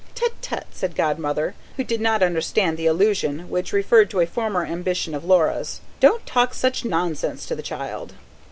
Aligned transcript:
"Tut, 0.15 0.31
tut!" 0.41 0.65
said 0.71 0.95
Godmother: 0.95 1.53
she 1.77 1.83
did 1.83 2.01
not 2.01 2.23
understand 2.23 2.75
the 2.75 2.87
allusion, 2.87 3.47
which 3.51 3.71
referred 3.71 4.09
to 4.09 4.19
a 4.19 4.25
former 4.25 4.65
ambition 4.65 5.13
of 5.13 5.23
Laura's. 5.25 5.79
"Don't 5.99 6.25
talk 6.25 6.55
such 6.55 6.83
nonsense 6.83 7.45
to 7.45 7.53
the 7.53 7.61
child." 7.61 8.13